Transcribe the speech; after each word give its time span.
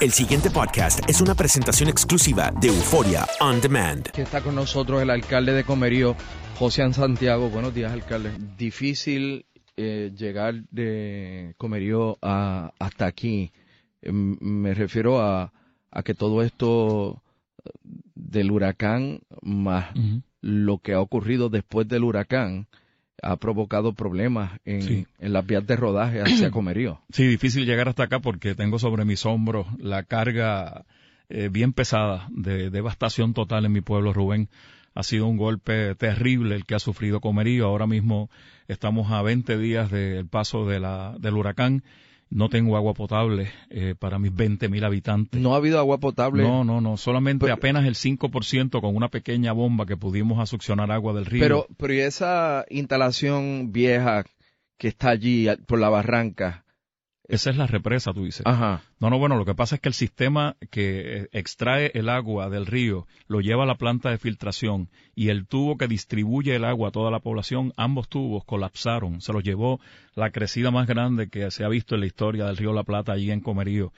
El 0.00 0.12
siguiente 0.12 0.48
podcast 0.48 1.00
es 1.10 1.20
una 1.20 1.34
presentación 1.34 1.88
exclusiva 1.88 2.52
de 2.60 2.68
Euforia 2.68 3.26
On 3.40 3.60
Demand. 3.60 4.08
Que 4.12 4.22
está 4.22 4.40
con 4.40 4.54
nosotros 4.54 5.02
el 5.02 5.10
alcalde 5.10 5.52
de 5.52 5.64
Comerío, 5.64 6.14
José 6.56 6.92
Santiago. 6.92 7.50
Buenos 7.50 7.74
días, 7.74 7.90
alcalde. 7.90 8.30
Difícil 8.56 9.46
eh, 9.76 10.12
llegar 10.16 10.54
de 10.70 11.52
Comerío 11.58 12.16
a, 12.22 12.70
hasta 12.78 13.06
aquí. 13.06 13.50
Eh, 14.00 14.12
me 14.12 14.72
refiero 14.72 15.20
a, 15.20 15.52
a, 15.90 16.02
que 16.04 16.14
todo 16.14 16.42
esto 16.42 17.20
del 18.14 18.52
huracán 18.52 19.22
más 19.42 19.96
uh 19.96 19.98
-huh. 19.98 20.22
lo 20.42 20.78
que 20.78 20.92
ha 20.92 21.00
ocurrido 21.00 21.48
después 21.48 21.88
del 21.88 22.04
huracán 22.04 22.68
ha 23.22 23.36
provocado 23.36 23.92
problemas 23.92 24.60
en, 24.64 24.82
sí. 24.82 25.06
en, 25.18 25.32
las 25.32 25.46
vías 25.46 25.66
de 25.66 25.76
rodaje 25.76 26.20
hacia 26.20 26.50
Comerío. 26.52 27.00
Sí, 27.10 27.26
difícil 27.26 27.66
llegar 27.66 27.88
hasta 27.88 28.04
acá 28.04 28.20
porque 28.20 28.54
tengo 28.54 28.78
sobre 28.78 29.04
mis 29.04 29.26
hombros 29.26 29.66
la 29.78 30.02
carga 30.04 30.84
eh, 31.28 31.48
bien 31.50 31.72
pesada 31.72 32.28
de 32.30 32.70
devastación 32.70 33.34
total 33.34 33.64
en 33.64 33.72
mi 33.72 33.80
pueblo, 33.80 34.12
Rubén. 34.12 34.48
Ha 34.94 35.02
sido 35.02 35.26
un 35.26 35.36
golpe 35.36 35.94
terrible 35.94 36.54
el 36.54 36.64
que 36.64 36.74
ha 36.74 36.78
sufrido 36.80 37.20
Comerío. 37.20 37.66
Ahora 37.66 37.86
mismo 37.86 38.30
estamos 38.66 39.12
a 39.12 39.22
20 39.22 39.58
días 39.58 39.90
del 39.90 40.26
paso 40.26 40.66
de 40.66 40.80
la, 40.80 41.14
del 41.18 41.34
huracán 41.34 41.82
no 42.30 42.48
tengo 42.48 42.76
agua 42.76 42.94
potable 42.94 43.50
eh, 43.70 43.94
para 43.98 44.18
mis 44.18 44.34
20 44.34 44.68
mil 44.68 44.84
habitantes. 44.84 45.40
¿No 45.40 45.54
ha 45.54 45.56
habido 45.56 45.78
agua 45.78 45.98
potable? 45.98 46.42
No, 46.42 46.64
no, 46.64 46.80
no. 46.80 46.96
Solamente 46.96 47.44
pero, 47.44 47.54
apenas 47.54 47.86
el 47.86 47.94
5% 47.94 48.80
con 48.80 48.94
una 48.94 49.08
pequeña 49.08 49.52
bomba 49.52 49.86
que 49.86 49.96
pudimos 49.96 50.38
a 50.38 50.46
succionar 50.46 50.90
agua 50.90 51.12
del 51.14 51.26
río. 51.26 51.42
Pero, 51.42 51.66
pero 51.76 51.94
¿y 51.94 52.00
esa 52.00 52.64
instalación 52.68 53.72
vieja 53.72 54.24
que 54.76 54.88
está 54.88 55.10
allí 55.10 55.48
por 55.66 55.78
la 55.78 55.88
barranca? 55.88 56.64
Esa 57.28 57.50
es 57.50 57.58
la 57.58 57.66
represa, 57.66 58.14
tú 58.14 58.24
dices. 58.24 58.42
Ajá. 58.46 58.82
No, 59.00 59.10
no, 59.10 59.18
bueno, 59.18 59.36
lo 59.36 59.44
que 59.44 59.54
pasa 59.54 59.74
es 59.74 59.82
que 59.82 59.90
el 59.90 59.94
sistema 59.94 60.56
que 60.70 61.28
extrae 61.32 61.92
el 61.94 62.08
agua 62.08 62.48
del 62.48 62.64
río 62.64 63.06
lo 63.26 63.40
lleva 63.40 63.64
a 63.64 63.66
la 63.66 63.76
planta 63.76 64.10
de 64.10 64.16
filtración 64.16 64.88
y 65.14 65.28
el 65.28 65.46
tubo 65.46 65.76
que 65.76 65.88
distribuye 65.88 66.56
el 66.56 66.64
agua 66.64 66.88
a 66.88 66.92
toda 66.92 67.10
la 67.10 67.20
población, 67.20 67.74
ambos 67.76 68.08
tubos 68.08 68.44
colapsaron. 68.44 69.20
Se 69.20 69.34
los 69.34 69.44
llevó 69.44 69.78
la 70.14 70.30
crecida 70.30 70.70
más 70.70 70.86
grande 70.86 71.28
que 71.28 71.50
se 71.50 71.64
ha 71.64 71.68
visto 71.68 71.94
en 71.94 72.00
la 72.00 72.06
historia 72.06 72.46
del 72.46 72.56
río 72.56 72.72
La 72.72 72.82
Plata 72.82 73.12
allí 73.12 73.30
en 73.30 73.40
Comerío. 73.40 73.92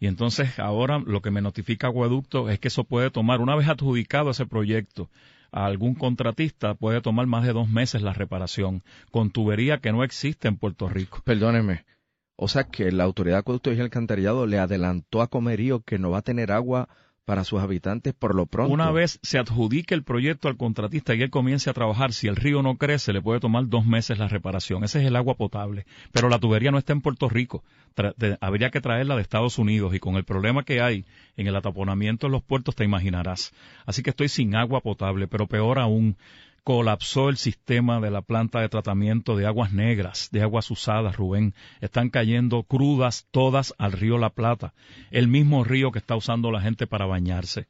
Y 0.00 0.08
entonces 0.08 0.58
ahora 0.58 0.98
lo 0.98 1.22
que 1.22 1.30
me 1.30 1.40
notifica 1.40 1.86
Acueducto 1.86 2.50
es 2.50 2.58
que 2.58 2.66
eso 2.66 2.82
puede 2.82 3.12
tomar, 3.12 3.40
una 3.40 3.54
vez 3.54 3.68
adjudicado 3.68 4.30
ese 4.30 4.44
proyecto, 4.46 5.08
a 5.52 5.66
algún 5.66 5.94
contratista 5.94 6.74
puede 6.74 7.00
tomar 7.00 7.26
más 7.26 7.44
de 7.44 7.52
dos 7.52 7.68
meses 7.68 8.02
la 8.02 8.12
reparación, 8.12 8.82
con 9.12 9.30
tubería 9.30 9.78
que 9.78 9.92
no 9.92 10.02
existe 10.02 10.48
en 10.48 10.56
Puerto 10.56 10.88
Rico. 10.88 11.20
Perdóneme. 11.24 11.84
O 12.36 12.48
sea 12.48 12.64
que 12.64 12.90
la 12.92 13.04
Autoridad 13.04 13.36
de 13.36 13.40
Acueductos 13.40 13.76
y 13.76 13.80
Alcantarillado 13.80 14.46
le 14.46 14.58
adelantó 14.58 15.22
a 15.22 15.28
Comerío 15.28 15.80
que 15.80 15.98
no 15.98 16.10
va 16.10 16.18
a 16.18 16.22
tener 16.22 16.50
agua 16.52 16.88
para 17.24 17.44
sus 17.44 17.60
habitantes 17.60 18.14
por 18.14 18.34
lo 18.34 18.46
pronto. 18.46 18.72
Una 18.72 18.90
vez 18.90 19.20
se 19.22 19.38
adjudique 19.38 19.94
el 19.94 20.02
proyecto 20.02 20.48
al 20.48 20.56
contratista 20.56 21.14
y 21.14 21.22
él 21.22 21.30
comience 21.30 21.70
a 21.70 21.72
trabajar, 21.72 22.12
si 22.12 22.26
el 22.26 22.36
río 22.36 22.62
no 22.62 22.76
crece, 22.76 23.12
le 23.12 23.22
puede 23.22 23.38
tomar 23.38 23.68
dos 23.68 23.86
meses 23.86 24.18
la 24.18 24.28
reparación. 24.28 24.82
Ese 24.82 25.00
es 25.00 25.06
el 25.06 25.14
agua 25.14 25.36
potable. 25.36 25.86
Pero 26.10 26.28
la 26.28 26.40
tubería 26.40 26.72
no 26.72 26.78
está 26.78 26.92
en 26.92 27.00
Puerto 27.00 27.28
Rico. 27.28 27.62
Habría 28.40 28.70
que 28.70 28.80
traerla 28.80 29.14
de 29.14 29.22
Estados 29.22 29.58
Unidos 29.58 29.94
y 29.94 30.00
con 30.00 30.16
el 30.16 30.24
problema 30.24 30.64
que 30.64 30.80
hay 30.80 31.04
en 31.36 31.46
el 31.46 31.54
ataponamiento 31.54 32.26
en 32.26 32.32
los 32.32 32.42
puertos 32.42 32.74
te 32.74 32.84
imaginarás. 32.84 33.52
Así 33.86 34.02
que 34.02 34.10
estoy 34.10 34.28
sin 34.28 34.56
agua 34.56 34.80
potable, 34.80 35.28
pero 35.28 35.46
peor 35.46 35.78
aún, 35.78 36.16
colapsó 36.64 37.28
el 37.28 37.36
sistema 37.36 38.00
de 38.00 38.10
la 38.10 38.22
planta 38.22 38.60
de 38.60 38.68
tratamiento 38.68 39.36
de 39.36 39.46
aguas 39.46 39.72
negras, 39.72 40.28
de 40.30 40.42
aguas 40.42 40.70
usadas, 40.70 41.16
Rubén. 41.16 41.54
Están 41.80 42.10
cayendo 42.10 42.62
crudas 42.62 43.26
todas 43.30 43.74
al 43.78 43.92
río 43.92 44.18
La 44.18 44.30
Plata, 44.30 44.72
el 45.10 45.28
mismo 45.28 45.64
río 45.64 45.90
que 45.90 45.98
está 45.98 46.14
usando 46.14 46.50
la 46.50 46.60
gente 46.60 46.86
para 46.86 47.06
bañarse. 47.06 47.66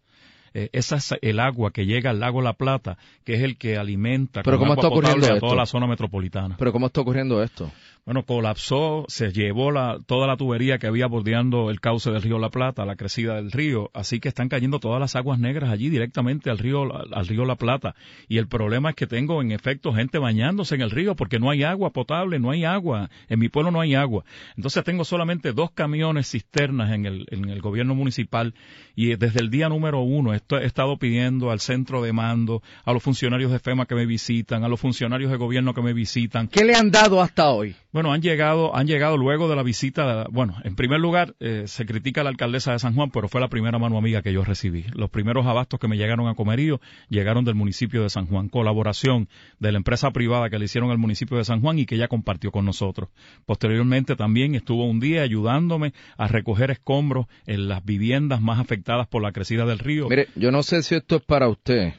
Eh, 0.55 0.69
esa 0.73 0.97
es 0.97 1.15
el 1.23 1.41
agua 1.41 1.71
que 1.71 1.87
llega 1.87 2.11
al 2.11 2.21
lago 2.21 2.43
La 2.43 2.53
Plata, 2.53 2.99
que 3.25 3.35
es 3.35 3.43
el 3.43 3.57
que 3.57 3.79
alimenta 3.79 4.43
¿Pero 4.43 4.59
con 4.59 4.69
cómo 4.69 4.73
agua 4.73 4.83
está 4.83 4.89
ocurriendo 4.89 5.17
potable 5.21 5.33
a 5.33 5.37
esto? 5.37 5.47
toda 5.47 5.57
la 5.57 5.67
zona 5.67 5.87
metropolitana. 5.87 6.57
Pero 6.59 6.73
¿cómo 6.73 6.87
está 6.87 7.01
ocurriendo 7.01 7.43
esto? 7.43 7.73
Bueno, 8.05 8.25
colapsó, 8.25 9.05
se 9.07 9.31
llevó 9.31 9.71
la, 9.71 10.01
toda 10.05 10.27
la 10.27 10.37
tubería 10.37 10.79
que 10.79 10.89
había 10.89 11.07
bordeando 11.07 11.71
el 11.71 11.81
cauce 11.81 12.11
del 12.11 12.21
río 12.21 12.41
La 12.41 12.51
Plata, 12.51 12.85
la 12.85 12.97
crecida 12.97 13.37
del 13.37 13.53
río, 13.53 13.93
así 13.95 14.19
que 14.19 14.27
están 14.27 14.49
cayendo 14.49 14.81
todas 14.81 14.99
las 14.99 15.15
aguas 15.15 15.39
negras 15.39 15.71
allí 15.71 15.89
directamente 15.89 16.51
al 16.51 16.59
río, 16.59 16.83
al 16.93 17.27
río 17.29 17.45
La 17.45 17.55
Plata. 17.55 17.95
Y 18.27 18.39
el 18.39 18.49
problema 18.49 18.91
es 18.91 18.97
que 18.97 19.07
tengo 19.07 19.41
en 19.41 19.53
efecto 19.53 19.93
gente 19.93 20.19
bañándose 20.19 20.75
en 20.75 20.81
el 20.81 20.91
río 20.91 21.15
porque 21.15 21.39
no 21.39 21.49
hay 21.49 21.63
agua 21.63 21.93
potable, 21.93 22.41
no 22.41 22.51
hay 22.51 22.65
agua. 22.65 23.09
En 23.29 23.39
mi 23.39 23.49
pueblo 23.49 23.71
no 23.71 23.81
hay 23.81 23.95
agua. 23.95 24.25
Entonces 24.57 24.83
tengo 24.83 25.05
solamente 25.05 25.53
dos 25.53 25.71
camiones 25.71 26.29
cisternas 26.29 26.91
en 26.91 27.07
el, 27.07 27.27
en 27.31 27.51
el 27.51 27.61
gobierno 27.61 27.95
municipal 27.95 28.53
y 28.97 29.15
desde 29.15 29.39
el 29.39 29.49
día 29.49 29.69
número 29.69 30.01
uno 30.01 30.35
he 30.35 30.41
estado 30.65 30.97
pidiendo 30.97 31.53
al 31.53 31.61
centro 31.61 32.03
de 32.03 32.13
mando, 32.13 32.65
a 32.85 32.93
los 32.93 33.03
funcionarios 33.05 33.53
de 33.53 33.61
FEMA 33.61 33.87
que 33.87 33.95
me 33.95 34.07
visitan, 34.07 34.65
a 34.65 34.69
los 34.69 34.81
funcionarios 34.81 35.31
de 35.31 35.37
gobierno 35.37 35.73
que 35.73 35.83
me 35.83 35.93
visitan. 35.93 36.49
¿Qué 36.49 36.65
le 36.65 36.75
han 36.75 36.91
dado 36.91 37.23
hasta 37.23 37.49
hoy? 37.51 37.77
Bueno, 37.93 38.11
han 38.15 38.23
llegado, 38.23 38.75
han 38.75 38.87
llegado 38.87 39.19
luego 39.19 39.51
de 39.51 39.57
la 39.57 39.63
visita, 39.63 40.27
bueno, 40.31 40.57
en 40.65 40.77
primer 40.77 40.99
lugar, 40.99 41.35
eh, 41.41 41.65
se 41.67 41.85
critica 41.85 42.23
a 42.23 42.25
la 42.25 42.31
alcaldesa 42.31 42.73
de 42.73 42.79
San 42.79 42.95
Juan, 42.95 43.11
pero 43.11 43.29
fue 43.29 43.39
la 43.39 43.49
primera 43.49 43.79
mano 43.79 43.99
amiga 43.99 44.23
que 44.23 44.33
yo 44.33 44.45
recibí. 44.45 44.87
Los 44.95 45.11
primeros 45.11 45.45
abastos 45.47 45.79
que 45.79 45.89
me 45.89 45.99
llegaron 45.99 46.27
a 46.27 46.35
Comerío 46.35 46.81
llegaron 47.11 47.45
del 47.45 47.55
municipio 47.55 48.03
de 48.03 48.09
San 48.09 48.27
Juan, 48.27 48.49
colaboración 48.49 49.29
de 49.59 49.73
la 49.73 49.77
empresa 49.77 50.11
privada 50.11 50.49
que 50.49 50.59
le 50.59 50.65
hicieron 50.65 50.91
al 50.91 50.97
municipio 50.97 51.37
de 51.37 51.45
San 51.45 51.61
Juan 51.61 51.79
y 51.79 51.85
que 51.85 51.97
ella 51.97 52.09
compartió 52.09 52.51
con 52.51 52.65
nosotros. 52.65 53.11
Posteriormente 53.45 54.17
también 54.17 54.55
estuvo 54.55 54.87
un 54.87 54.99
día 54.99 55.21
ayudándome 55.21 55.93
a 56.17 56.29
recoger 56.29 56.71
escombros 56.71 57.27
en 57.47 57.69
las 57.69 57.85
viviendas 57.85 58.41
más 58.41 58.59
afectadas 58.59 59.07
por 59.07 59.23
la 59.23 59.33
crecida 59.33 59.67
del 59.67 59.79
río. 59.79 60.09
Mire, 60.09 60.29
yo 60.35 60.51
no 60.51 60.63
sé 60.63 60.83
si 60.83 60.95
esto 60.95 61.17
es 61.17 61.23
para 61.23 61.47
usted, 61.49 61.93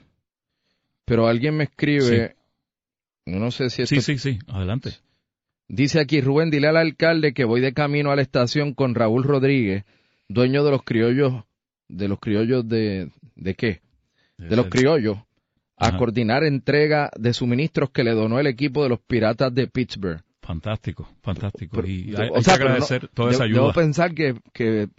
pero 1.05 1.27
alguien 1.27 1.55
me 1.55 1.65
escribe, 1.65 2.29
Sí. 2.29 3.31
no 3.31 3.51
sé 3.51 3.69
si 3.69 3.83
esto 3.83 3.93
Sí, 3.93 4.01
sí, 4.01 4.17
sí, 4.17 4.39
adelante. 4.47 4.93
Dice 5.67 5.99
aquí 5.99 6.21
Rubén, 6.21 6.49
dile 6.51 6.67
al 6.67 6.77
alcalde 6.77 7.33
que 7.33 7.45
voy 7.45 7.61
de 7.61 7.73
camino 7.73 8.11
a 8.11 8.15
la 8.15 8.21
estación 8.21 8.73
con 8.73 8.95
Raúl 8.95 9.23
Rodríguez, 9.23 9.85
dueño 10.27 10.63
de 10.63 10.71
los 10.71 10.83
criollos, 10.83 11.43
de 11.87 12.07
los 12.07 12.19
criollos 12.19 12.67
de, 12.67 13.09
¿de 13.35 13.55
qué? 13.55 13.81
De 14.37 14.55
los 14.55 14.67
criollos, 14.67 15.17
a 15.77 15.87
Ajá. 15.89 15.97
coordinar 15.97 16.43
entrega 16.43 17.09
de 17.17 17.33
suministros 17.33 17.89
que 17.91 18.03
le 18.03 18.11
donó 18.11 18.39
el 18.39 18.47
equipo 18.47 18.83
de 18.83 18.89
los 18.89 18.99
Piratas 18.99 19.53
de 19.53 19.67
Pittsburgh. 19.67 20.21
Fantástico, 20.41 21.09
fantástico. 21.21 21.77
Pero- 21.77 21.87
y 21.87 22.13
o 22.13 22.19
hay, 22.35 22.43
sea, 22.43 22.55
que 22.55 22.59
pero 22.59 22.69
no- 22.69 22.75
agradecer 22.75 23.07
toda 23.13 23.29
debo- 23.29 23.33
esa 23.35 23.43
Debo 23.45 23.59
ayuda. 23.61 23.73
pensar 23.73 24.13
que, 24.13 24.35
que 24.51 24.89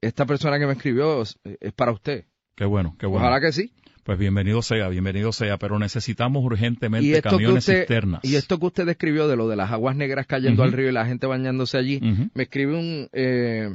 esta 0.00 0.26
persona 0.26 0.58
que 0.58 0.66
me 0.66 0.72
escribió 0.72 1.22
es, 1.22 1.38
es 1.60 1.72
para 1.72 1.92
usted. 1.92 2.24
Qué 2.56 2.64
bueno, 2.64 2.96
qué 2.98 3.06
bueno. 3.06 3.24
Ojalá 3.24 3.40
que 3.40 3.52
sí. 3.52 3.72
Pues 4.08 4.18
bienvenido 4.18 4.62
sea, 4.62 4.88
bienvenido 4.88 5.32
sea, 5.32 5.58
pero 5.58 5.78
necesitamos 5.78 6.42
urgentemente 6.42 7.20
camiones 7.20 7.58
usted, 7.68 7.80
cisternas. 7.80 8.24
y 8.24 8.36
esto 8.36 8.58
que 8.58 8.64
usted 8.64 8.86
describió 8.86 9.28
de 9.28 9.36
lo 9.36 9.48
de 9.48 9.56
las 9.56 9.70
aguas 9.70 9.96
negras 9.96 10.26
cayendo 10.26 10.62
al 10.62 10.72
río 10.72 10.88
y 10.88 10.92
la 10.92 11.04
gente 11.04 11.26
bañándose 11.26 11.76
allí, 11.76 12.00
me 12.32 12.44
escribe 12.44 12.74
un, 12.78 13.10
eh, 13.12 13.68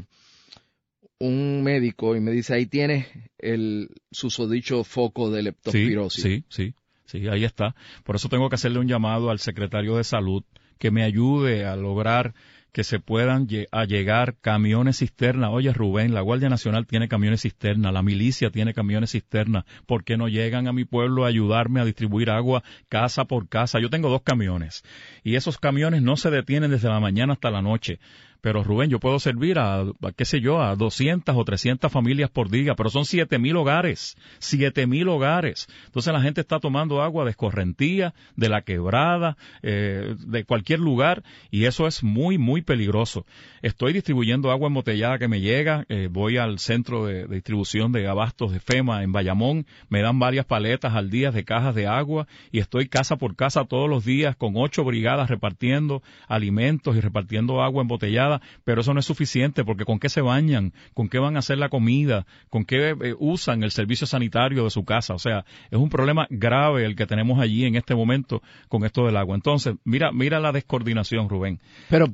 un 1.20 1.62
médico 1.62 2.16
y 2.16 2.20
me 2.20 2.32
dice, 2.32 2.56
ahí 2.56 2.66
tienes 2.66 3.06
el 3.38 3.90
susodicho 4.12 4.84
foco 4.84 5.30
de 5.30 5.42
Sí, 5.42 5.44
leptospirosis. 5.44 6.24
sí, 6.24 6.44
sí, 6.50 6.74
sí, 7.06 7.28
ahí 7.28 7.44
está. 7.46 7.76
Por 8.04 8.16
eso 8.16 8.28
tengo 8.28 8.50
que 8.50 8.56
hacerle 8.56 8.80
un 8.80 8.88
llamado 8.88 9.30
al 9.30 9.38
secretario 9.38 9.98
de 9.98 10.04
Salud 10.04 10.44
que 10.80 10.90
me 10.90 11.04
ayude 11.04 11.64
a 11.68 11.76
lograr 11.76 12.34
que 12.74 12.84
se 12.84 13.00
puedan 13.00 13.48
lle- 13.48 13.68
a 13.72 13.86
llegar 13.86 14.36
camiones 14.42 14.98
cisterna. 14.98 15.52
Oye, 15.52 15.72
Rubén, 15.72 16.14
la 16.14 16.22
Guardia 16.22 16.50
Nacional 16.50 16.88
tiene 16.88 17.08
camiones 17.08 17.44
cisterna, 17.44 17.92
la 17.92 18.02
milicia 18.02 18.50
tiene 18.50 18.74
camiones 18.74 19.12
cisterna. 19.12 19.66
¿Por 19.86 20.04
qué 20.04 20.18
no 20.18 20.28
llegan 20.28 20.68
a 20.68 20.74
mi 20.74 20.84
pueblo 20.84 21.24
a 21.24 21.28
ayudarme 21.28 21.80
a 21.80 21.86
distribuir 21.86 22.32
agua 22.32 22.64
casa 22.90 23.26
por 23.26 23.48
casa? 23.48 23.80
Yo 23.80 23.90
tengo 23.92 24.10
dos 24.10 24.24
camiones 24.24 24.84
y 25.24 25.36
esos 25.36 25.60
camiones 25.60 26.02
no 26.02 26.18
se 26.18 26.32
detienen 26.32 26.72
desde 26.72 26.90
la 26.90 27.00
mañana 27.00 27.34
hasta 27.34 27.52
la 27.52 27.62
noche. 27.62 28.00
Pero 28.44 28.62
Rubén, 28.62 28.90
yo 28.90 29.00
puedo 29.00 29.20
servir 29.20 29.58
a, 29.58 29.86
qué 30.18 30.26
sé 30.26 30.42
yo, 30.42 30.62
a 30.62 30.76
200 30.76 31.34
o 31.34 31.46
300 31.46 31.90
familias 31.90 32.30
por 32.30 32.50
día, 32.50 32.76
pero 32.76 32.90
son 32.90 33.06
7000 33.06 33.56
hogares, 33.56 34.18
7000 34.40 35.08
hogares. 35.08 35.68
Entonces 35.86 36.12
la 36.12 36.20
gente 36.20 36.42
está 36.42 36.60
tomando 36.60 37.02
agua 37.02 37.24
de 37.24 37.30
escorrentía, 37.30 38.14
de 38.36 38.50
la 38.50 38.64
quebrada, 38.64 39.38
eh, 39.62 40.16
de 40.28 40.44
cualquier 40.44 40.82
lugar, 40.82 41.24
y 41.52 41.68
eso 41.68 41.88
es 41.88 42.04
muy, 42.04 42.38
muy 42.38 42.62
peligroso. 42.62 43.26
Estoy 43.62 43.94
distribuyendo 43.94 44.52
agua 44.52 44.68
embotellada 44.68 45.20
que 45.20 45.30
me 45.30 45.40
llega, 45.40 45.86
eh, 45.88 46.10
voy 46.12 46.36
al 46.36 46.60
centro 46.60 47.06
de, 47.06 47.28
de 47.28 47.36
distribución 47.36 47.94
de 47.94 48.10
abastos 48.10 48.52
de 48.52 48.60
FEMA 48.60 49.04
en 49.04 49.14
Bayamón, 49.14 49.66
me 49.88 50.02
dan 50.02 50.20
varias 50.20 50.46
paletas 50.46 50.96
al 50.96 51.10
día 51.10 51.32
de 51.32 51.46
cajas 51.46 51.76
de 51.76 51.88
agua, 51.88 52.28
y 52.52 52.60
estoy 52.60 52.90
casa 52.90 53.16
por 53.16 53.38
casa 53.38 53.64
todos 53.64 53.90
los 53.90 54.04
días 54.04 54.36
con 54.36 54.56
ocho 54.58 54.84
brigadas 54.84 55.30
repartiendo 55.30 56.04
alimentos 56.28 56.98
y 56.98 57.00
repartiendo 57.00 57.62
agua 57.62 57.84
embotellada, 57.84 58.33
pero 58.64 58.82
eso 58.82 58.94
no 58.94 59.00
es 59.00 59.06
suficiente 59.06 59.64
porque 59.64 59.86
con 59.86 60.00
qué 60.00 60.10
se 60.10 60.22
bañan, 60.22 60.74
con 60.94 61.10
qué 61.10 61.20
van 61.20 61.36
a 61.36 61.40
hacer 61.40 61.58
la 61.58 61.70
comida, 61.70 62.26
con 62.50 62.66
qué 62.66 62.90
eh, 62.90 63.16
usan 63.20 63.64
el 63.64 63.72
servicio 63.72 64.08
sanitario 64.08 64.64
de 64.64 64.70
su 64.70 64.86
casa. 64.86 65.14
O 65.14 65.20
sea, 65.20 65.46
es 65.72 65.78
un 65.78 65.90
problema 65.90 66.28
grave 66.30 66.86
el 66.86 66.96
que 66.96 67.06
tenemos 67.06 67.40
allí 67.40 67.66
en 67.66 67.76
este 67.76 67.96
momento 67.96 68.42
con 68.70 68.86
esto 68.86 69.06
del 69.06 69.18
agua. 69.18 69.36
Entonces, 69.36 69.76
mira, 69.84 70.12
mira 70.12 70.40
la 70.40 70.52
descoordinación, 70.52 71.30
Rubén. 71.30 71.60
Pero 71.90 72.08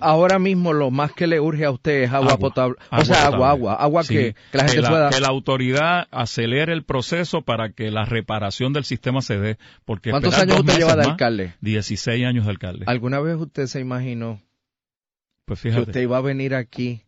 ahora 0.00 0.38
mismo 0.38 0.72
lo 0.72 0.90
más 0.90 1.12
que 1.12 1.26
le 1.26 1.40
urge 1.40 1.64
a 1.64 1.70
usted 1.70 2.02
es 2.02 2.12
agua, 2.12 2.32
Agua, 2.32 2.38
potable. 2.38 2.76
agua 2.90 3.02
o 3.02 3.04
sea, 3.04 3.26
agua, 3.26 3.50
agua, 3.50 3.74
agua 3.74 4.02
Sí, 4.04 4.14
que, 4.14 4.34
que 4.52 4.58
la 4.58 4.64
gente 4.64 4.82
la, 4.82 4.88
pueda... 4.88 5.10
que 5.10 5.20
la 5.20 5.28
autoridad 5.28 6.08
acelere 6.10 6.72
el 6.72 6.84
proceso 6.84 7.42
para 7.42 7.72
que 7.72 7.90
la 7.90 8.04
reparación 8.04 8.72
del 8.72 8.84
sistema 8.84 9.22
se 9.22 9.38
dé. 9.38 9.58
Porque 9.84 10.10
¿Cuántos 10.10 10.38
años 10.38 10.60
usted 10.60 10.78
lleva 10.78 10.96
de 10.96 11.04
alcalde? 11.04 11.54
16 11.60 12.24
años 12.26 12.44
de 12.44 12.50
alcalde. 12.50 12.84
¿Alguna 12.86 13.20
vez 13.20 13.36
usted 13.36 13.66
se 13.66 13.80
imaginó 13.80 14.40
Pues 15.44 15.60
que 15.60 15.68
usted 15.68 16.00
iba 16.02 16.16
a 16.16 16.20
venir 16.22 16.54
aquí 16.54 17.02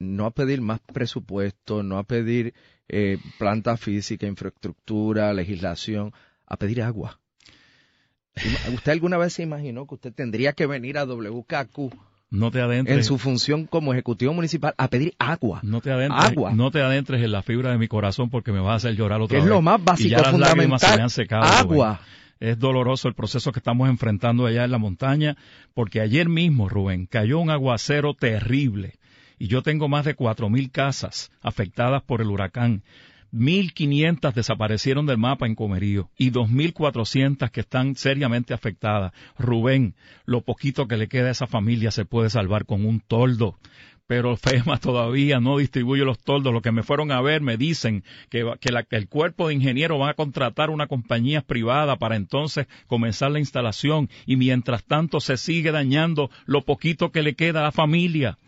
no 0.00 0.26
a 0.26 0.30
pedir 0.30 0.60
más 0.60 0.78
presupuesto, 0.80 1.82
no 1.82 1.98
a 1.98 2.04
pedir 2.04 2.54
eh, 2.88 3.18
planta 3.38 3.76
física, 3.76 4.26
infraestructura, 4.26 5.32
legislación, 5.32 6.12
a 6.46 6.56
pedir 6.56 6.82
agua. 6.82 7.18
¿Usted 8.72 8.92
alguna 8.92 9.16
vez 9.18 9.32
se 9.32 9.42
imaginó 9.42 9.86
que 9.86 9.96
usted 9.96 10.12
tendría 10.14 10.52
que 10.52 10.66
venir 10.66 10.96
a 10.98 11.04
WKQ 11.04 11.92
No 12.30 12.52
te 12.52 12.60
adentres. 12.60 12.96
en 12.98 13.02
su 13.04 13.18
función 13.18 13.66
como 13.66 13.92
ejecutivo 13.92 14.32
municipal 14.32 14.74
a 14.78 14.88
pedir 14.88 15.14
agua? 15.18 15.58
No 15.64 15.80
te 15.80 15.90
adentres, 15.90 16.24
Agua. 16.24 16.52
no 16.54 16.70
te 16.70 16.80
adentres 16.80 17.20
en 17.24 17.32
la 17.32 17.42
fibra 17.42 17.72
de 17.72 17.78
mi 17.78 17.88
corazón 17.88 18.30
porque 18.30 18.52
me 18.52 18.60
vas 18.60 18.72
a 18.74 18.76
hacer 18.76 18.94
llorar 18.96 19.20
otra 19.20 19.36
Que 19.36 19.42
es 19.42 19.48
lo 19.48 19.60
más 19.60 19.80
y 19.80 19.84
básico, 19.84 20.08
ya 20.10 20.22
las 20.22 20.38
lágrimas 20.38 20.80
se 20.80 20.86
me 20.86 20.92
fundamental. 20.92 21.00
han 21.00 21.10
secado. 21.10 21.42
Rubén. 21.42 21.58
Agua. 21.58 22.00
Es 22.40 22.58
doloroso 22.58 23.08
el 23.08 23.14
proceso 23.14 23.52
que 23.52 23.58
estamos 23.58 23.88
enfrentando 23.88 24.46
allá 24.46 24.64
en 24.64 24.70
la 24.70 24.78
montaña 24.78 25.36
porque 25.74 26.00
ayer 26.00 26.28
mismo, 26.28 26.68
Rubén, 26.68 27.06
cayó 27.06 27.38
un 27.38 27.50
aguacero 27.50 28.14
terrible 28.14 28.94
y 29.38 29.48
yo 29.48 29.62
tengo 29.62 29.88
más 29.88 30.04
de 30.04 30.14
cuatro 30.14 30.48
mil 30.48 30.70
casas 30.70 31.30
afectadas 31.42 32.02
por 32.02 32.20
el 32.20 32.28
huracán. 32.28 32.82
1.500 33.32 34.32
desaparecieron 34.32 35.04
del 35.04 35.18
mapa 35.18 35.46
en 35.46 35.54
Comerío 35.54 36.10
y 36.16 36.30
2.400 36.30 37.50
que 37.50 37.60
están 37.60 37.94
seriamente 37.94 38.54
afectadas. 38.54 39.12
Rubén, 39.38 39.94
lo 40.24 40.40
poquito 40.40 40.88
que 40.88 40.96
le 40.96 41.08
queda 41.08 41.28
a 41.28 41.32
esa 41.32 41.46
familia 41.46 41.90
se 41.90 42.06
puede 42.06 42.30
salvar 42.30 42.64
con 42.64 42.86
un 42.86 43.00
toldo 43.00 43.58
pero 44.08 44.36
FEMA 44.36 44.78
todavía 44.80 45.38
no 45.38 45.58
distribuye 45.58 46.02
los 46.04 46.18
toldos. 46.18 46.52
Los 46.52 46.62
que 46.62 46.72
me 46.72 46.82
fueron 46.82 47.12
a 47.12 47.20
ver 47.20 47.42
me 47.42 47.56
dicen 47.58 48.02
que, 48.30 48.50
que, 48.58 48.72
la- 48.72 48.86
el 48.90 49.06
cuerpo 49.08 49.46
de 49.46 49.54
ingenieros 49.54 50.00
va 50.00 50.10
a 50.10 50.14
contratar 50.14 50.70
una 50.70 50.88
compañía 50.88 51.42
privada 51.42 51.96
para 51.96 52.16
entonces 52.16 52.66
comenzar 52.88 53.30
la 53.30 53.38
instalación 53.38 54.08
y 54.26 54.36
mientras 54.36 54.82
tanto 54.84 55.20
se 55.20 55.36
sigue 55.36 55.70
dañando 55.70 56.30
lo 56.46 56.62
poquito 56.62 57.12
que 57.12 57.22
le 57.22 57.34
queda 57.34 57.60
a 57.60 57.64
la 57.64 57.72
familia. 57.72 58.38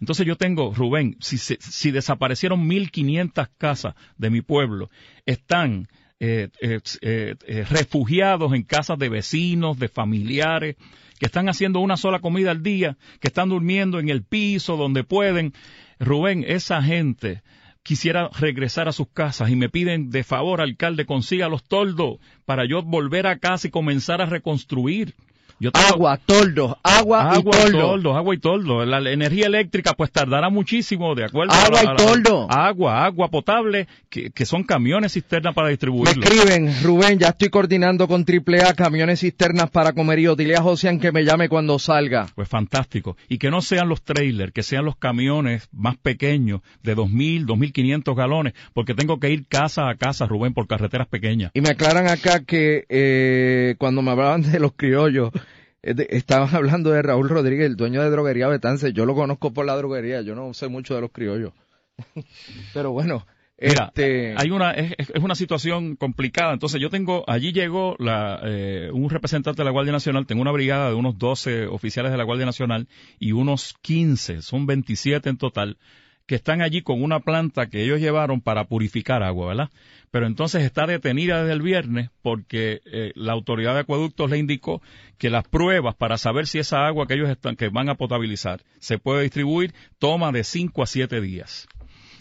Entonces 0.00 0.26
yo 0.26 0.36
tengo, 0.36 0.72
Rubén, 0.74 1.16
si, 1.20 1.36
se- 1.38 1.58
si 1.60 1.90
desaparecieron 1.90 2.66
1.500 2.66 3.48
casas 3.58 3.94
de 4.16 4.30
mi 4.30 4.40
pueblo, 4.40 4.88
están 5.26 5.88
eh, 6.24 6.50
eh, 6.60 6.78
eh, 7.00 7.34
eh, 7.48 7.64
refugiados 7.68 8.54
en 8.54 8.62
casas 8.62 8.96
de 8.96 9.08
vecinos, 9.08 9.76
de 9.80 9.88
familiares, 9.88 10.76
que 11.18 11.26
están 11.26 11.48
haciendo 11.48 11.80
una 11.80 11.96
sola 11.96 12.20
comida 12.20 12.52
al 12.52 12.62
día, 12.62 12.96
que 13.18 13.26
están 13.26 13.48
durmiendo 13.48 13.98
en 13.98 14.08
el 14.08 14.22
piso 14.22 14.76
donde 14.76 15.02
pueden. 15.02 15.52
Rubén, 15.98 16.44
esa 16.46 16.80
gente 16.80 17.42
quisiera 17.82 18.28
regresar 18.38 18.86
a 18.86 18.92
sus 18.92 19.08
casas 19.08 19.50
y 19.50 19.56
me 19.56 19.68
piden 19.68 20.10
de 20.10 20.22
favor, 20.22 20.60
alcalde, 20.60 21.06
consiga 21.06 21.48
los 21.48 21.64
toldos 21.64 22.18
para 22.44 22.68
yo 22.68 22.84
volver 22.84 23.26
a 23.26 23.40
casa 23.40 23.66
y 23.66 23.72
comenzar 23.72 24.22
a 24.22 24.26
reconstruir. 24.26 25.16
Yo 25.62 25.70
tengo- 25.70 25.86
Agua, 25.86 26.16
toldos, 26.26 26.74
agua, 26.82 27.30
agua 27.34 27.56
y 27.56 27.62
toldo. 27.62 27.78
toldos, 27.78 28.16
agua 28.16 28.34
y 28.34 28.38
toldo. 28.38 28.84
La, 28.84 28.98
energía 29.12 29.46
eléctrica 29.46 29.94
pues 29.94 30.10
tardará 30.10 30.50
muchísimo, 30.50 31.14
de 31.14 31.24
acuerdo. 31.24 31.52
Agua 31.54 31.66
a 31.66 31.70
la- 31.70 31.82
y 31.84 31.86
a 31.86 31.90
la- 31.90 31.96
toldo. 31.96 32.46
Agua, 32.50 33.04
agua 33.04 33.28
potable, 33.28 33.86
que, 34.10 34.30
que 34.30 34.44
son 34.44 34.64
camiones 34.64 35.12
cisterna 35.12 35.52
para 35.52 35.66
Me 35.68 35.70
distribuirlo. 35.74 36.20
escriben, 36.24 36.74
Rubén, 36.82 37.18
ya 37.20 37.28
estoy 37.28 37.48
coordinando 37.50 38.08
con 38.08 38.24
AAA 38.24 38.74
camiones 38.74 39.20
cisternas 39.20 39.70
para 39.70 39.92
comerío. 39.92 40.34
Dile 40.34 40.56
a 40.56 40.62
Josian 40.62 40.98
que 40.98 41.12
me 41.12 41.24
llame 41.24 41.48
cuando 41.48 41.78
salga. 41.78 42.26
Pues 42.34 42.48
fantástico. 42.48 43.16
Y 43.28 43.38
que 43.38 43.50
no 43.52 43.60
sean 43.62 43.88
los 43.88 44.02
trailers, 44.02 44.52
que 44.52 44.64
sean 44.64 44.84
los 44.84 44.96
camiones 44.96 45.68
más 45.72 45.96
pequeños, 45.96 46.60
de 46.82 46.96
2.000, 46.96 47.46
2.500 47.46 48.16
galones, 48.16 48.54
porque 48.74 48.94
tengo 48.94 49.20
que 49.20 49.30
ir 49.30 49.46
casa 49.46 49.88
a 49.88 49.94
casa, 49.94 50.26
Rubén, 50.26 50.54
por 50.54 50.66
carreteras 50.66 51.06
pequeñas. 51.06 51.52
Y 51.54 51.60
me 51.60 51.68
aclaran 51.70 52.08
acá 52.08 52.40
que 52.44 52.84
eh, 52.88 53.76
cuando 53.78 54.02
me 54.02 54.10
hablaban 54.10 54.42
de 54.42 54.58
los 54.58 54.72
criollos, 54.72 55.30
estaban 55.82 56.48
hablando 56.54 56.90
de 56.90 57.02
Raúl 57.02 57.28
Rodríguez, 57.28 57.66
el 57.66 57.76
dueño 57.76 58.02
de 58.02 58.10
droguería 58.10 58.48
Betance. 58.48 58.92
Yo 58.92 59.06
lo 59.06 59.14
conozco 59.14 59.52
por 59.52 59.66
la 59.66 59.76
droguería, 59.76 60.22
yo 60.22 60.34
no 60.34 60.54
sé 60.54 60.68
mucho 60.68 60.94
de 60.94 61.00
los 61.02 61.10
criollos. 61.12 61.52
Pero 62.74 62.92
bueno, 62.92 63.26
Mira, 63.60 63.86
este, 63.94 64.34
hay 64.36 64.50
una, 64.50 64.72
es, 64.72 64.92
es- 64.98 65.10
es 65.10 65.22
una 65.22 65.34
situación 65.36 65.94
complicada. 65.96 66.52
Entonces 66.52 66.80
yo 66.80 66.90
tengo, 66.90 67.24
allí 67.28 67.52
llegó 67.52 67.94
la, 67.98 68.40
eh, 68.44 68.90
un 68.92 69.08
representante 69.10 69.60
de 69.60 69.64
la 69.64 69.70
Guardia 69.70 69.92
Nacional, 69.92 70.26
tengo 70.26 70.42
una 70.42 70.50
brigada 70.52 70.88
de 70.88 70.94
unos 70.96 71.16
12 71.18 71.66
oficiales 71.66 72.10
de 72.10 72.18
la 72.18 72.24
Guardia 72.24 72.46
Nacional 72.46 72.88
y 73.20 73.32
unos 73.32 73.74
15, 73.82 74.42
son 74.42 74.66
27 74.66 75.28
en 75.28 75.36
total, 75.36 75.76
que 76.32 76.36
están 76.36 76.62
allí 76.62 76.80
con 76.80 77.02
una 77.02 77.20
planta 77.20 77.68
que 77.68 77.84
ellos 77.84 78.00
llevaron 78.00 78.40
para 78.40 78.64
purificar 78.64 79.22
agua, 79.22 79.48
¿verdad? 79.48 79.70
Pero 80.10 80.26
entonces 80.26 80.62
está 80.62 80.86
detenida 80.86 81.42
desde 81.42 81.52
el 81.52 81.60
viernes 81.60 82.08
porque 82.22 82.80
eh, 82.86 83.12
la 83.16 83.34
autoridad 83.34 83.74
de 83.74 83.80
acueductos 83.80 84.30
le 84.30 84.38
indicó 84.38 84.80
que 85.18 85.28
las 85.28 85.46
pruebas 85.46 85.94
para 85.94 86.16
saber 86.16 86.46
si 86.46 86.58
esa 86.58 86.86
agua 86.86 87.06
que 87.06 87.12
ellos 87.12 87.28
están, 87.28 87.54
que 87.54 87.68
van 87.68 87.90
a 87.90 87.96
potabilizar 87.96 88.62
se 88.78 88.96
puede 88.96 89.24
distribuir 89.24 89.74
toma 89.98 90.32
de 90.32 90.42
5 90.42 90.82
a 90.82 90.86
7 90.86 91.20
días. 91.20 91.68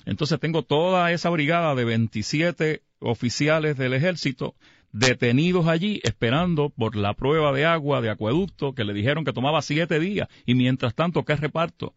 Entonces 0.05 0.41
tengo 0.41 0.63
toda 0.63 1.09
esa 1.13 1.29
brigada 1.29 1.73
de 1.73 1.85
27 1.85 2.81
oficiales 2.99 3.77
del 3.77 3.93
ejército 3.93 4.55
detenidos 4.91 5.67
allí 5.67 6.01
esperando 6.03 6.69
por 6.69 6.97
la 6.97 7.13
prueba 7.13 7.53
de 7.53 7.63
agua 7.63 8.01
de 8.01 8.09
acueducto 8.09 8.75
que 8.75 8.83
le 8.83 8.93
dijeron 8.93 9.23
que 9.23 9.31
tomaba 9.31 9.61
siete 9.61 10.01
días 10.01 10.27
y 10.45 10.55
mientras 10.55 10.95
tanto, 10.95 11.23
¿qué 11.23 11.37
reparto? 11.37 11.93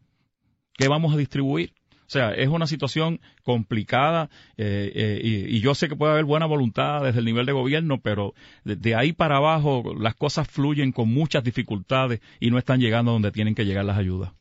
¿Qué 0.76 0.87
vamos 0.87 1.12
a 1.14 1.16
distribuir? 1.16 1.73
O 2.07 2.11
sea, 2.11 2.33
es 2.33 2.49
una 2.49 2.67
situación 2.67 3.21
complicada 3.43 4.29
eh, 4.57 4.93
eh, 4.95 5.21
y, 5.49 5.61
yo 5.61 5.75
sé 5.75 5.89
que 5.89 5.97
puede 5.97 6.13
haber 6.13 6.25
buena 6.25 6.47
voluntad 6.47 7.03
desde 7.03 7.21
el 7.21 7.25
nivel 7.25 7.47
de 7.47 7.53
gobierno, 7.53 7.99
pero 8.01 8.35
de, 8.65 8.95
ahí 8.95 9.13
para 9.13 9.39
abajo 9.39 9.95
las 9.99 10.15
cosas 10.15 10.47
fluyen 10.47 10.93
con 10.93 11.09
muchas 11.09 11.45
dificultades 11.45 12.21
y 12.41 12.51
no 12.51 12.59
están 12.59 12.81
llegando 12.81 13.13
donde 13.13 13.33
tienen 13.33 13.55
que 13.55 13.65
llegar 13.65 13.85
las 13.85 13.97
ayudas. 13.97 14.33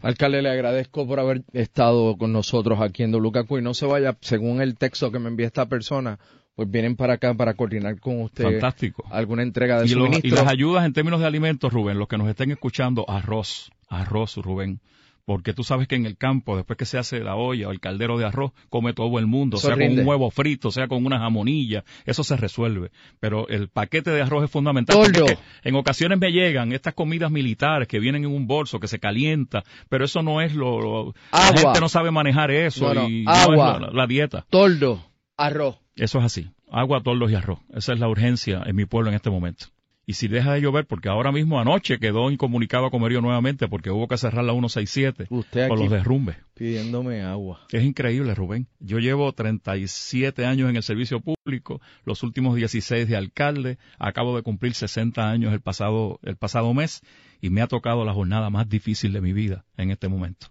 Alcalde, 0.00 0.42
le 0.42 0.50
agradezco 0.50 1.08
por 1.08 1.18
haber 1.18 1.42
estado 1.52 2.16
con 2.16 2.32
nosotros 2.32 2.80
aquí 2.80 3.02
en 3.02 3.10
Dolucacu 3.10 3.58
y 3.58 3.62
no 3.62 3.74
se 3.74 3.86
vaya, 3.86 4.16
según 4.20 4.60
el 4.60 4.76
texto 4.76 5.10
que 5.10 5.18
me 5.18 5.28
envía 5.28 5.46
esta 5.46 5.66
persona, 5.66 6.20
pues 6.54 6.70
vienen 6.70 6.94
para 6.94 7.14
acá 7.14 7.34
para 7.34 7.54
coordinar 7.54 7.98
con 7.98 8.22
usted 8.22 8.44
Fantástico. 8.44 9.04
alguna 9.10 9.42
entrega 9.42 9.80
de 9.80 9.86
y 9.86 9.88
suministros. 9.88 10.32
y 10.32 10.36
las 10.36 10.46
ayudas 10.46 10.84
en 10.84 10.92
términos 10.92 11.18
de 11.18 11.26
alimentos, 11.26 11.72
Rubén, 11.72 11.98
los 11.98 12.06
que 12.06 12.18
nos 12.18 12.28
estén 12.28 12.52
escuchando, 12.52 13.08
arroz, 13.08 13.70
arroz, 13.88 14.36
Rubén 14.36 14.80
porque 15.28 15.52
tú 15.52 15.62
sabes 15.62 15.86
que 15.88 15.94
en 15.94 16.06
el 16.06 16.16
campo, 16.16 16.56
después 16.56 16.78
que 16.78 16.86
se 16.86 16.96
hace 16.96 17.20
la 17.20 17.36
olla 17.36 17.68
o 17.68 17.70
el 17.70 17.80
caldero 17.80 18.16
de 18.16 18.24
arroz, 18.24 18.52
come 18.70 18.94
todo 18.94 19.18
el 19.18 19.26
mundo, 19.26 19.58
sea 19.58 19.74
con 19.74 19.82
un 19.82 20.06
huevo 20.06 20.30
frito, 20.30 20.70
sea 20.70 20.88
con 20.88 21.04
una 21.04 21.18
jamonilla, 21.18 21.84
eso 22.06 22.24
se 22.24 22.34
resuelve. 22.38 22.92
Pero 23.20 23.46
el 23.48 23.68
paquete 23.68 24.10
de 24.10 24.22
arroz 24.22 24.44
es 24.44 24.50
fundamental. 24.50 24.96
Porque 24.96 25.36
en 25.64 25.74
ocasiones 25.74 26.18
me 26.18 26.32
llegan 26.32 26.72
estas 26.72 26.94
comidas 26.94 27.30
militares 27.30 27.88
que 27.88 27.98
vienen 27.98 28.24
en 28.24 28.30
un 28.30 28.46
bolso, 28.46 28.80
que 28.80 28.88
se 28.88 29.00
calienta, 29.00 29.64
pero 29.90 30.06
eso 30.06 30.22
no 30.22 30.40
es 30.40 30.54
lo... 30.54 31.12
La 31.30 31.60
gente 31.60 31.78
no 31.78 31.90
sabe 31.90 32.10
manejar 32.10 32.50
eso 32.50 32.90
y 33.06 33.26
agua, 33.26 33.80
no 33.80 33.88
es 33.88 33.92
la, 33.92 34.06
dieta. 34.06 34.46
Toldo, 34.48 35.10
arroz. 35.36 35.76
Eso 35.94 36.20
es 36.20 36.24
así. 36.24 36.48
Agua, 36.70 37.02
toldos 37.02 37.30
y 37.30 37.34
arroz. 37.34 37.58
Esa 37.74 37.92
es 37.92 38.00
la 38.00 38.08
urgencia 38.08 38.62
en 38.64 38.74
mi 38.74 38.86
pueblo 38.86 39.10
en 39.10 39.16
este 39.16 39.28
momento 39.28 39.66
y 40.08 40.14
si 40.14 40.26
deja 40.26 40.54
de 40.54 40.62
llover, 40.62 40.86
porque 40.86 41.10
ahora 41.10 41.32
mismo 41.32 41.60
anoche 41.60 41.98
quedó 41.98 42.30
incomunicado 42.30 42.86
a 42.86 42.90
Comerío 42.90 43.20
nuevamente 43.20 43.68
porque 43.68 43.90
hubo 43.90 44.08
que 44.08 44.16
cerrar 44.16 44.42
la 44.42 44.54
167 44.54 45.26
Usted 45.28 45.68
por 45.68 45.78
los 45.78 45.90
derrumbes. 45.90 46.38
Pidiéndome 46.54 47.20
agua. 47.20 47.60
Es 47.70 47.84
increíble, 47.84 48.34
Rubén. 48.34 48.68
Yo 48.80 49.00
llevo 49.00 49.30
37 49.34 50.46
años 50.46 50.70
en 50.70 50.76
el 50.76 50.82
servicio 50.82 51.20
público, 51.20 51.82
los 52.06 52.22
últimos 52.22 52.56
16 52.56 53.06
de 53.06 53.16
alcalde, 53.18 53.76
acabo 53.98 54.34
de 54.34 54.42
cumplir 54.42 54.72
60 54.72 55.28
años 55.28 55.52
el 55.52 55.60
pasado, 55.60 56.20
el 56.22 56.36
pasado 56.36 56.72
mes 56.72 57.02
y 57.42 57.50
me 57.50 57.60
ha 57.60 57.66
tocado 57.66 58.06
la 58.06 58.14
jornada 58.14 58.48
más 58.48 58.66
difícil 58.66 59.12
de 59.12 59.20
mi 59.20 59.34
vida 59.34 59.66
en 59.76 59.90
este 59.90 60.08
momento. 60.08 60.46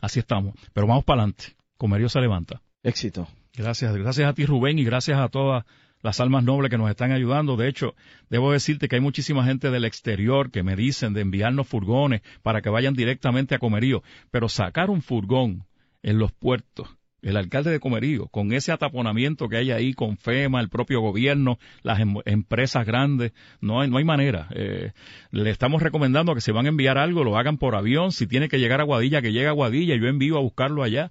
Así 0.00 0.20
estamos. 0.20 0.54
Pero 0.72 0.86
vamos 0.86 1.02
para 1.02 1.22
adelante. 1.22 1.56
Comerío 1.78 2.08
se 2.08 2.20
levanta. 2.20 2.62
Éxito. 2.84 3.26
Gracias, 3.56 3.92
gracias 3.96 4.28
a 4.28 4.34
ti 4.34 4.46
Rubén 4.46 4.78
y 4.78 4.84
gracias 4.84 5.18
a 5.18 5.28
todas 5.28 5.64
las 6.04 6.20
almas 6.20 6.44
nobles 6.44 6.70
que 6.70 6.76
nos 6.76 6.90
están 6.90 7.12
ayudando. 7.12 7.56
De 7.56 7.66
hecho, 7.66 7.94
debo 8.28 8.52
decirte 8.52 8.88
que 8.88 8.96
hay 8.96 9.00
muchísima 9.00 9.42
gente 9.44 9.70
del 9.70 9.86
exterior 9.86 10.50
que 10.50 10.62
me 10.62 10.76
dicen 10.76 11.14
de 11.14 11.22
enviarnos 11.22 11.66
furgones 11.66 12.20
para 12.42 12.60
que 12.60 12.68
vayan 12.68 12.92
directamente 12.92 13.54
a 13.54 13.58
Comerío. 13.58 14.02
Pero 14.30 14.50
sacar 14.50 14.90
un 14.90 15.00
furgón 15.00 15.64
en 16.02 16.18
los 16.18 16.30
puertos, 16.30 16.94
el 17.22 17.38
alcalde 17.38 17.70
de 17.70 17.80
Comerío, 17.80 18.26
con 18.26 18.52
ese 18.52 18.70
ataponamiento 18.70 19.48
que 19.48 19.56
hay 19.56 19.70
ahí 19.70 19.94
con 19.94 20.18
FEMA, 20.18 20.60
el 20.60 20.68
propio 20.68 21.00
gobierno, 21.00 21.58
las 21.82 21.98
em, 22.00 22.16
empresas 22.26 22.84
grandes, 22.84 23.32
no 23.62 23.80
hay, 23.80 23.88
no 23.88 23.96
hay 23.96 24.04
manera. 24.04 24.48
Eh, 24.54 24.92
le 25.30 25.48
estamos 25.48 25.80
recomendando 25.80 26.34
que 26.34 26.42
si 26.42 26.52
van 26.52 26.66
a 26.66 26.68
enviar 26.68 26.98
algo, 26.98 27.24
lo 27.24 27.38
hagan 27.38 27.56
por 27.56 27.74
avión. 27.76 28.12
Si 28.12 28.26
tiene 28.26 28.50
que 28.50 28.58
llegar 28.58 28.82
a 28.82 28.84
Guadilla, 28.84 29.22
que 29.22 29.32
llegue 29.32 29.48
a 29.48 29.52
Guadilla. 29.52 29.96
Yo 29.96 30.06
envío 30.06 30.36
a 30.36 30.42
buscarlo 30.42 30.82
allá 30.82 31.10